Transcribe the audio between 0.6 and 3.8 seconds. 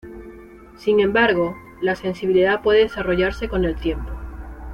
Sin embargo, la sensibilidad puede desarrollarse con el